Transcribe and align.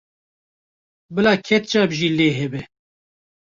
Bila 1.13 1.33
ketçap 1.45 1.89
jî 1.97 2.07
lê 2.17 2.29
hebe. 2.39 2.61